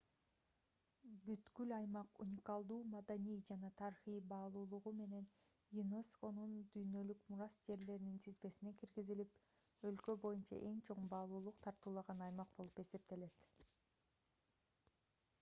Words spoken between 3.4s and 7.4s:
жана тарыхый баалуулугу менен юнесконун дүйнөлүк